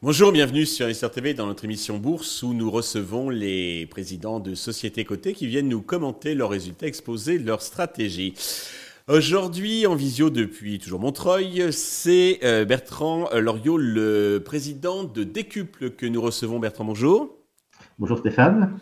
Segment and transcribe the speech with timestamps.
[0.00, 4.54] Bonjour, bienvenue sur Investor TV dans notre émission Bourse où nous recevons les présidents de
[4.54, 8.34] sociétés cotées qui viennent nous commenter leurs résultats, exposer leur stratégie.
[9.08, 16.06] Aujourd'hui, en visio depuis toujours Montreuil, c'est euh, Bertrand Loriot, le président de Décuple que
[16.06, 16.58] nous recevons.
[16.58, 17.36] Bertrand, bonjour.
[17.98, 18.78] Bonjour Stéphane.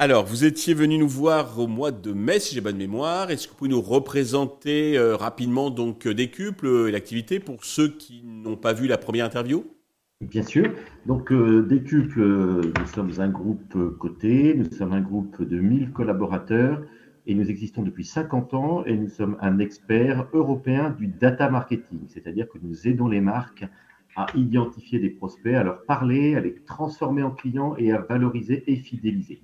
[0.00, 3.32] Alors, vous étiez venu nous voir au mois de mai, si j'ai bonne mémoire.
[3.32, 8.22] Est-ce que vous pouvez nous représenter euh, rapidement donc Décuple et l'activité pour ceux qui
[8.24, 9.64] n'ont pas vu la première interview?
[10.20, 10.72] Bien sûr.
[11.06, 15.90] Donc, euh, euh, nous sommes un groupe euh, coté, nous sommes un groupe de 1000
[15.90, 16.80] collaborateurs
[17.26, 22.02] et nous existons depuis 50 ans et nous sommes un expert européen du data marketing,
[22.06, 23.64] c'est-à-dire que nous aidons les marques
[24.14, 28.62] à identifier des prospects, à leur parler, à les transformer en clients et à valoriser
[28.70, 29.42] et fidéliser.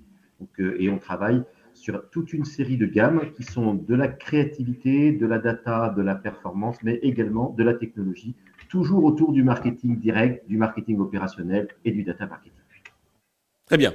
[0.58, 1.42] Et on travaille
[1.74, 6.02] sur toute une série de gammes qui sont de la créativité, de la data, de
[6.02, 8.34] la performance, mais également de la technologie
[8.68, 12.58] toujours autour du marketing direct, du marketing opérationnel et du data marketing.
[13.66, 13.94] Très bien.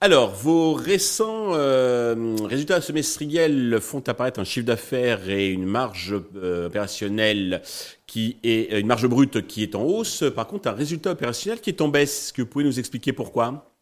[0.00, 6.66] Alors, vos récents euh, résultats semestriels font apparaître un chiffre d'affaires et une marge euh,
[6.66, 7.62] opérationnelle
[8.06, 10.24] qui est euh, une marge brute qui est en hausse.
[10.34, 12.26] Par contre, un résultat opérationnel qui est en baisse.
[12.26, 13.73] Est-ce que vous pouvez nous expliquer pourquoi?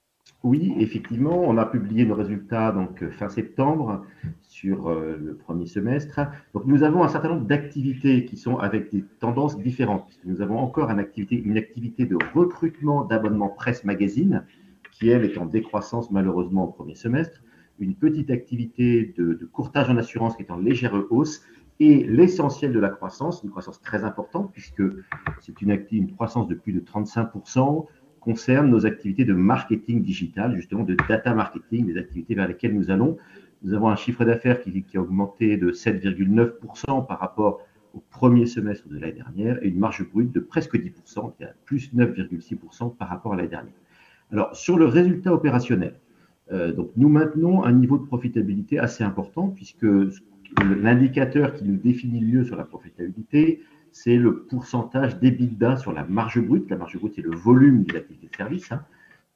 [0.44, 4.04] Oui, effectivement, on a publié nos résultats donc fin septembre
[4.42, 6.18] sur euh, le premier semestre.
[6.52, 10.18] Donc, nous avons un certain nombre d'activités qui sont avec des tendances différentes.
[10.24, 14.44] Nous avons encore une activité, une activité de recrutement d'abonnements presse magazine,
[14.90, 17.40] qui, elle, est en décroissance malheureusement au premier semestre.
[17.78, 21.42] Une petite activité de, courtage en assurance qui est en légère hausse.
[21.78, 24.82] Et l'essentiel de la croissance, une croissance très importante, puisque
[25.40, 27.86] c'est une, une croissance de plus de 35%,
[28.22, 32.90] concerne nos activités de marketing digital, justement de data marketing, des activités vers lesquelles nous
[32.90, 33.18] allons.
[33.62, 37.60] Nous avons un chiffre d'affaires qui, a augmenté de 7,9% par rapport
[37.94, 41.52] au premier semestre de l'année dernière et une marge brute de presque 10%, qui à
[41.64, 43.74] plus 9,6% par rapport à l'année dernière.
[44.30, 45.94] Alors, sur le résultat opérationnel,
[46.52, 49.86] euh, donc nous maintenons un niveau de profitabilité assez important puisque
[50.60, 53.60] l'indicateur qui nous définit le mieux sur la profitabilité,
[53.92, 56.68] c'est le pourcentage d'EBITDA sur la marge brute.
[56.70, 58.72] La marge brute, c'est le volume de l'activité de service.
[58.72, 58.84] Hein.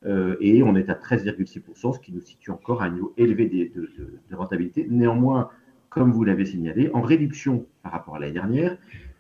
[0.07, 3.47] Euh, et on est à 13,6%, ce qui nous situe encore à un niveau élevé
[3.49, 4.87] de, rentabilité.
[4.89, 5.51] Néanmoins,
[5.91, 8.79] comme vous l'avez signalé, en réduction par rapport à l'année dernière,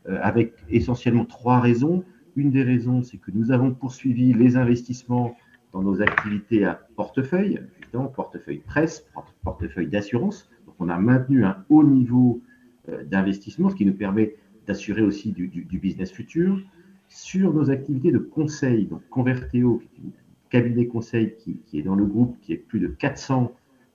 [0.09, 2.05] euh, avec essentiellement trois raisons.
[2.35, 5.37] Une des raisons, c'est que nous avons poursuivi les investissements
[5.73, 9.07] dans nos activités à portefeuille, justement, portefeuille presse,
[9.43, 10.49] portefeuille d'assurance.
[10.67, 12.43] Donc, on a maintenu un haut niveau
[12.89, 14.37] euh, d'investissement, ce qui nous permet
[14.67, 16.61] d'assurer aussi du, business futur.
[17.09, 22.05] Sur nos activités de conseil, donc Converteo, qui est cabinet conseil qui, est dans le
[22.05, 23.53] groupe, qui est plus de 400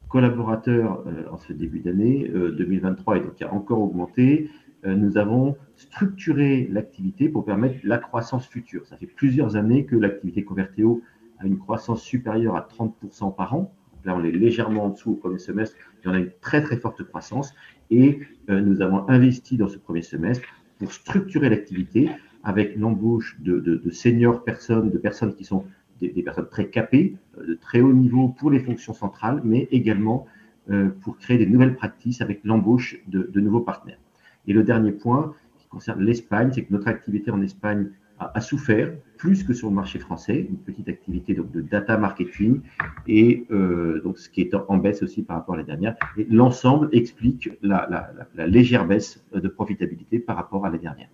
[0.09, 4.49] collaborateurs euh, en ce début d'année 2023 euh, et donc qui a encore augmenté.
[4.85, 8.85] Euh, nous avons structuré l'activité pour permettre la croissance future.
[8.85, 11.01] Ça fait plusieurs années que l'activité Convertéo
[11.39, 13.73] a une croissance supérieure à 30% par an.
[14.03, 16.77] là, on est légèrement en dessous au premier semestre, mais on a une très très
[16.77, 17.53] forte croissance.
[17.89, 20.47] Et nous avons investi dans ce premier semestre
[20.81, 22.09] pour structurer l'activité
[22.43, 25.63] avec l'embauche de, de, de seniors personnes, de personnes qui sont
[26.01, 30.25] des, personnes très capées, euh, de très haut niveau pour les fonctions centrales, mais également
[30.71, 33.99] euh, pour créer des nouvelles pratiques avec l'embauche de, nouveaux partenaires.
[34.47, 38.91] Et le dernier point qui concerne l'Espagne, c'est que notre activité en Espagne a, souffert
[39.21, 42.61] plus que sur le marché français, une petite activité donc, de data marketing,
[43.07, 45.95] et euh, donc ce qui est en, baisse aussi par rapport à la dernière.
[46.27, 47.87] L'ensemble explique la,
[48.33, 51.09] la légère baisse de profitabilité par rapport à la dernière.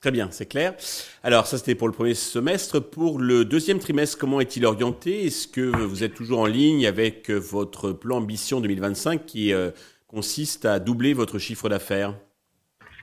[0.00, 0.74] Très bien, c'est clair.
[1.22, 2.80] Alors ça c'était pour le premier semestre.
[2.80, 5.26] Pour le deuxième trimestre, comment est-il orienté?
[5.26, 9.70] Est-ce que vous êtes toujours en ligne avec votre plan Ambition 2025 qui euh,
[10.06, 12.14] consiste à doubler votre chiffre d'affaires?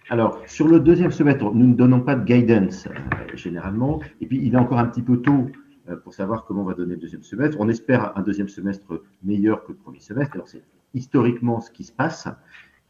[0.10, 4.02] Alors, sur le deuxième semestre, nous ne donnons pas de guidance euh, généralement.
[4.20, 5.50] Et puis, il est encore un petit peu tôt
[5.90, 7.58] euh, pour savoir comment on va donner le deuxième semestre.
[7.60, 10.34] On espère un deuxième semestre meilleur que le premier semestre.
[10.36, 10.64] Alors, c'est
[10.94, 12.28] historiquement ce qui se passe.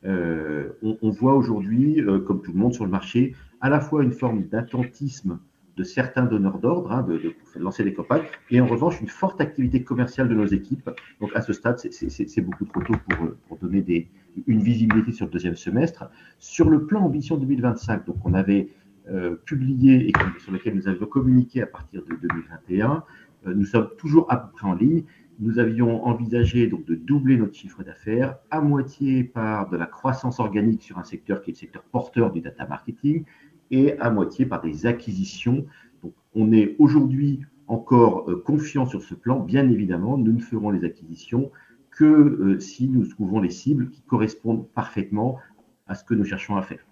[0.04, 4.14] on, on, voit aujourd'hui, comme tout le monde sur le marché, à la fois une
[4.14, 5.38] forme d'attentisme
[5.78, 9.84] de certains donneurs d'ordre, hein, de, lancer des campagnes, et en revanche une forte activité
[9.84, 10.90] commerciale de nos équipes.
[11.20, 12.96] Donc à ce stade, c'est beaucoup trop tôt
[13.48, 14.10] pour donner des,
[14.48, 16.10] une visibilité sur le deuxième semestre.
[16.40, 18.70] Sur le plan Ambition 2025, donc on avait
[19.10, 23.04] euh, publié et sur lequel nous avions communiqué à partir de 2021,
[23.48, 25.04] euh, nous sommes toujours à peu près en ligne.
[25.40, 30.40] Nous avions envisagé donc de doubler notre chiffre d'affaires, à moitié par de la croissance
[30.40, 33.24] organique sur un secteur qui est le secteur porteur du data marketing,
[33.72, 35.66] et à moitié par des acquisitions.
[36.04, 39.40] Donc, on est aujourd'hui encore euh, confiant sur ce plan.
[39.40, 41.52] Bien évidemment, nous ne ferons les acquisitions
[41.92, 45.38] que si nous trouvons les cibles qui correspondent parfaitement
[45.88, 46.86] à ce que nous cherchons à faire.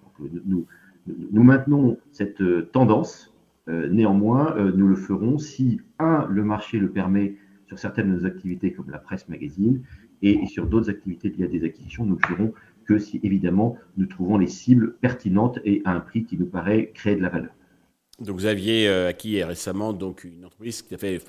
[0.46, 0.66] nous,
[1.08, 3.34] nous maintenons cette tendance.
[3.68, 7.36] néanmoins, nous le ferons si, un, le marché le permet
[7.70, 9.82] sur certaines de nos activités comme la presse magazine
[10.22, 12.54] et, sur d'autres activités liées à des acquisitions, nous le ferons
[12.86, 16.92] que si évidemment nous trouvons les cibles pertinentes et à un prix qui nous paraît
[16.94, 17.52] créer de la valeur.
[18.22, 21.22] Donc vous aviez euh, acquis récemment donc une entreprise qui a, fait,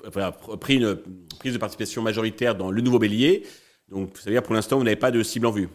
[0.59, 0.97] pris une
[1.39, 3.43] prise de participation majoritaire dans le nouveau bélier.
[3.89, 5.69] Donc ça veut dire pour l'instant vous n'avez pas de cible en vue.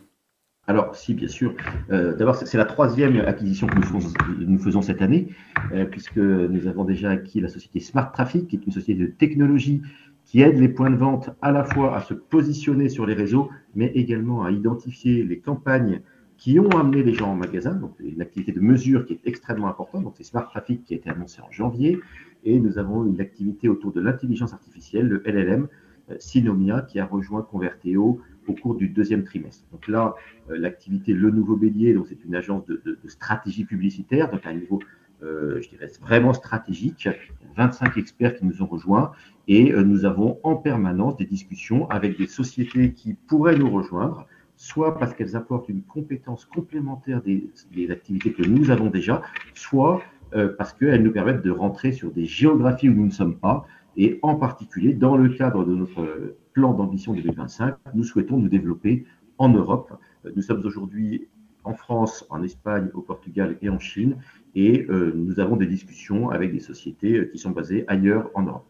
[0.69, 1.55] Alors, si, bien sûr.
[1.93, 5.29] Euh, d'abord, c'est la troisième acquisition que nous faisons, cette année,
[5.73, 9.07] euh, puisque nous avons déjà acquis la société Smart Traffic, qui est une société de
[9.07, 9.83] technologie
[10.25, 13.49] qui aide les points de vente à la fois à se positionner sur les réseaux,
[13.77, 16.03] mais également à identifier les campagnes
[16.37, 17.75] qui ont amené les gens en magasin.
[17.75, 20.05] Donc, une activité de mesure qui est extrêmement importante.
[20.05, 22.01] Donc, c'est Smart Traffic qui a été annoncé en janvier.
[22.45, 25.69] Et nous avons une activité autour de l'intelligence artificielle, le LLM,
[26.11, 29.65] euh, Synomia, qui a rejoint Converteo au cours du deuxième trimestre.
[29.73, 30.15] Donc là,
[30.51, 34.55] euh, l'activité Le Nouveau Bélier, donc c'est une agence de, stratégie publicitaire, donc à un
[34.55, 34.81] niveau
[35.23, 37.09] euh, je dirais, vraiment stratégique.
[37.57, 39.13] 25 experts qui nous ont rejoints
[39.49, 44.99] et nous avons en permanence des discussions avec des sociétés qui pourraient nous rejoindre, soit
[44.99, 47.51] parce qu'elles apportent une compétence complémentaire des,
[47.91, 49.23] activités que nous avons déjà,
[49.55, 50.03] soit
[50.35, 53.67] euh, parce qu'elles nous permettent de rentrer sur des géographies où nous ne sommes pas.
[53.97, 59.07] Et en particulier, dans le cadre de notre plan d'ambition 2025, nous souhaitons nous développer
[59.39, 59.93] en Europe.
[60.35, 61.29] Nous sommes aujourd'hui
[61.65, 64.17] en France, en Espagne, au Portugal et en Chine.
[64.55, 68.43] Et euh, nous avons des discussions avec des sociétés euh, qui sont basées ailleurs en
[68.43, 68.67] Europe.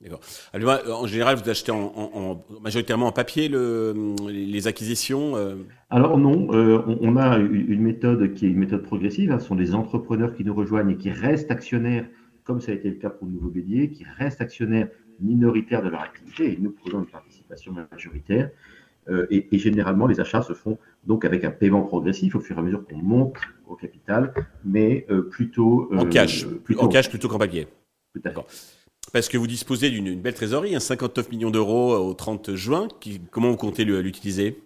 [0.00, 0.20] D'accord.
[0.54, 5.34] Euh, en général, vous achetez en, majoritairement en papier les acquisitions
[5.90, 9.32] Alors non, on, a une méthode qui est une méthode progressive.
[9.32, 9.38] Hein.
[9.38, 12.06] Ce sont des entrepreneurs qui nous rejoignent et qui restent actionnaires,
[12.44, 14.88] comme ça a été le cas pour le Nouveau Bélier, qui restent actionnaires
[15.20, 18.50] minoritaires de leur activité et nous prenons une participation majoritaire.
[19.08, 22.60] Euh, et, généralement, les achats se font donc avec un paiement progressif au fur et
[22.60, 23.36] à mesure qu'on monte
[23.68, 24.34] au capital,
[24.64, 27.68] mais euh, plutôt en cash, euh, plutôt, en cash plutôt qu'en papier.
[28.16, 28.48] D'accord.
[29.12, 32.88] Parce que vous disposez d'une belle trésorerie, 59 hein, millions d'euros au 30 juin.
[33.30, 34.58] comment vous comptez l'utiliser?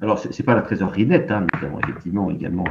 [0.00, 2.64] Alors, ce n'est pas la trésorerie nette, hein, nous avons effectivement également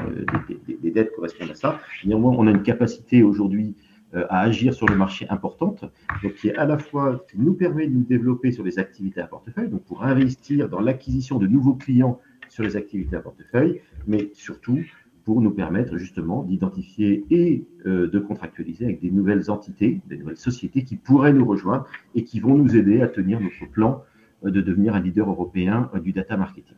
[0.47, 1.79] des, des, dettes correspondant à ça.
[2.05, 3.75] Néanmoins, on a une capacité aujourd'hui
[4.15, 5.85] euh, à agir sur le marché importante,
[6.23, 9.21] donc qui est à la fois qui nous permet de nous développer sur les activités
[9.21, 13.81] à portefeuille, donc pour investir dans l'acquisition de nouveaux clients sur les activités à portefeuille,
[14.07, 14.79] mais surtout
[15.29, 20.37] pour nous permettre justement d'identifier et euh, de contractualiser avec des nouvelles entités, des nouvelles
[20.37, 21.85] sociétés qui pourraient nous rejoindre
[22.15, 24.01] et qui vont nous aider à tenir notre plan
[24.43, 26.77] euh, de devenir un leader européen du data marketing.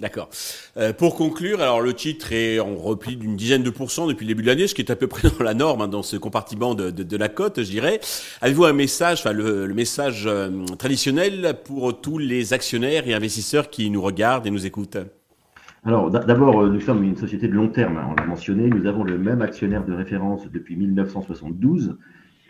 [0.00, 0.30] D'accord.
[0.76, 4.30] Euh, pour conclure, alors le titre est en repli d'une dizaine de pourcents depuis le
[4.30, 6.16] début de l'année, ce qui est à peu près dans la norme, hein, dans ce
[6.16, 8.00] compartiment de, la cote, je dirais.
[8.40, 13.90] Avez-vous un message, enfin le, message euh, traditionnel pour tous les actionnaires et investisseurs qui
[13.90, 14.98] nous regardent et nous écoutent?
[15.86, 18.86] Alors d'abord, euh, nous sommes une société de long terme, hein, on l'a mentionné, nous
[18.86, 21.96] avons le même actionnaire de référence depuis 1972.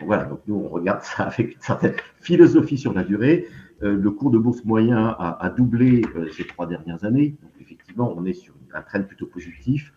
[0.03, 3.45] voilà, donc nous on regarde ça avec une certaine philosophie sur la durée.
[3.83, 7.35] Euh, le cours de bourse moyen a, doublé euh, ces trois dernières années.
[7.43, 9.93] Donc, effectivement, on est sur un trend plutôt positif.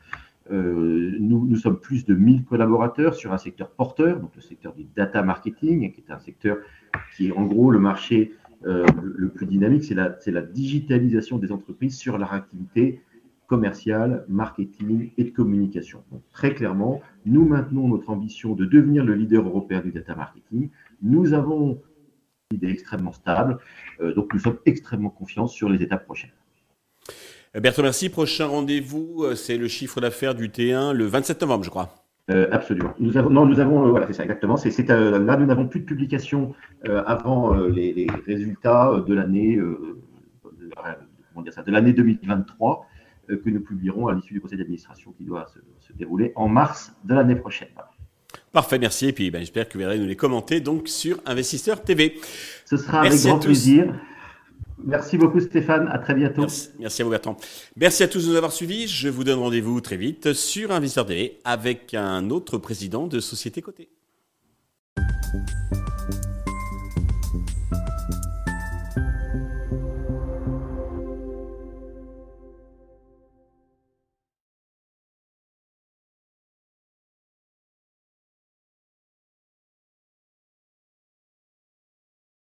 [0.50, 5.22] Nous, sommes plus de 1000 collaborateurs sur un secteur porteur, donc le secteur du data
[5.22, 6.58] marketing, qui est un secteur
[7.16, 8.34] qui est en gros le marché
[8.64, 13.00] le, plus dynamique, c'est la, la, digitalisation des entreprises sur leur activité
[13.50, 16.04] commerciale, marketing et de communication.
[16.12, 20.70] Donc, très clairement, nous maintenons notre ambition de devenir le leader européen du data marketing.
[21.02, 21.82] Nous avons
[22.52, 23.58] est extrêmement stable.
[24.00, 26.30] Euh, donc nous sommes extrêmement confiants sur les étapes prochaines.
[27.56, 28.08] Euh, Bertrand, merci.
[28.08, 31.94] Prochain rendez-vous, euh, c'est le chiffre d'affaires du T1 le 27 novembre, je crois.
[32.52, 32.94] absolument.
[33.00, 34.56] Nous avons, non, nous avons, voilà, c'est ça exactement.
[34.56, 39.58] C'est, là, nous n'avons plus de publication avant les, résultats de l'année,
[41.32, 42.86] comment dire ça, de l'année 2023
[43.36, 46.92] que nous publierons à l'issue du conseil d'administration qui doit se, se, dérouler en mars
[47.04, 47.68] de l'année prochaine.
[48.52, 49.06] Parfait, merci.
[49.06, 52.20] Et puis ben, j'espère que vous verrez nous les commenter donc sur Investisseur TV.
[52.64, 53.94] Ce sera avec grand plaisir.
[54.84, 56.46] Merci beaucoup Stéphane, à très bientôt.
[56.78, 57.36] Merci, à vous Bertrand.
[57.76, 58.88] Merci à tous de nous avoir suivis.
[58.88, 63.62] Je vous donne rendez-vous très vite sur Investisseur TV avec un autre président de société
[63.62, 63.90] cotée.